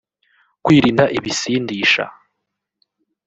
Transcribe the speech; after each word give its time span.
kwirinda 0.63 1.03
ibisindisha 1.17 2.03